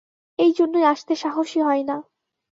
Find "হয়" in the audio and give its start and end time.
1.61-1.83